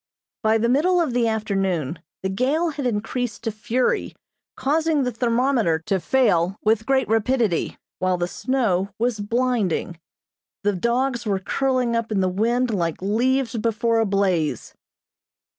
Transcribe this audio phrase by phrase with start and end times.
[0.41, 4.15] By the middle of the afternoon the gale had increased to fury,
[4.55, 9.99] causing the thermometer to fall with great rapidity, while the snow was blinding.
[10.63, 14.73] The dogs were curling up in the wind like leaves before a blaze.